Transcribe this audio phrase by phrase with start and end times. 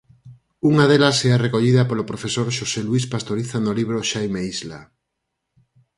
[0.69, 4.81] Unha delas é a recollida polo profesor Xosé Luís Pastoriza no libro Xaime Isla.